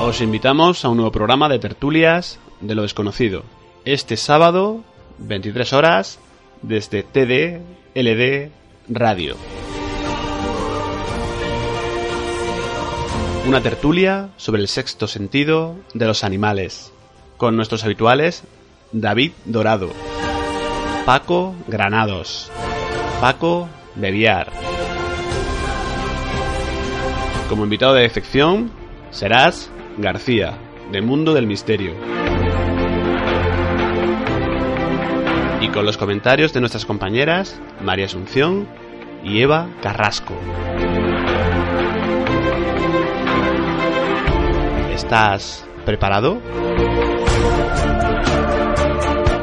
[0.00, 3.42] Os invitamos a un nuevo programa de tertulias de lo desconocido.
[3.84, 4.84] Este sábado,
[5.18, 6.20] 23 horas,
[6.62, 7.60] desde TD
[7.96, 8.52] LD
[8.88, 9.36] Radio.
[13.46, 16.92] Una tertulia sobre el sexto sentido de los animales,
[17.36, 18.44] con nuestros habituales
[18.92, 19.90] David Dorado,
[21.06, 22.52] Paco Granados,
[23.20, 24.52] Paco Bebiar.
[27.48, 28.70] Como invitado de excepción
[29.10, 30.56] serás García,
[30.92, 31.92] de Mundo del Misterio.
[35.60, 38.68] Y con los comentarios de nuestras compañeras María Asunción
[39.24, 40.34] y Eva Carrasco.
[44.94, 46.40] ¿Estás preparado?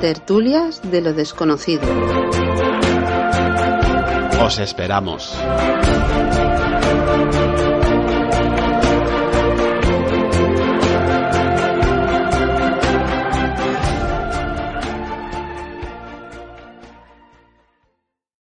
[0.00, 1.82] Tertulias de lo desconocido.
[4.40, 5.36] Os esperamos.